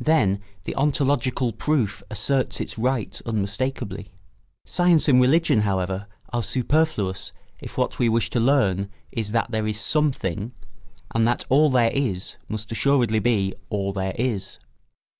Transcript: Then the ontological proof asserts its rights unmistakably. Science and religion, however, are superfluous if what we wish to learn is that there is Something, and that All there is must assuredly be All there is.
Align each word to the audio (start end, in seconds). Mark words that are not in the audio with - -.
Then 0.00 0.40
the 0.64 0.74
ontological 0.74 1.52
proof 1.52 2.02
asserts 2.10 2.60
its 2.60 2.78
rights 2.78 3.22
unmistakably. 3.24 4.10
Science 4.64 5.06
and 5.06 5.20
religion, 5.20 5.60
however, 5.60 6.08
are 6.32 6.42
superfluous 6.42 7.30
if 7.60 7.78
what 7.78 7.96
we 8.00 8.08
wish 8.08 8.28
to 8.30 8.40
learn 8.40 8.90
is 9.12 9.30
that 9.30 9.52
there 9.52 9.68
is 9.68 9.80
Something, 9.80 10.50
and 11.14 11.28
that 11.28 11.44
All 11.48 11.70
there 11.70 11.92
is 11.94 12.38
must 12.48 12.72
assuredly 12.72 13.20
be 13.20 13.54
All 13.70 13.92
there 13.92 14.16
is. 14.18 14.58